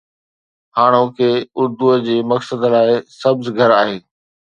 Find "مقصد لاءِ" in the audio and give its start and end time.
2.31-2.89